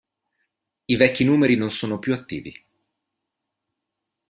[0.87, 2.51] I vecchi numeri non sono più attivi.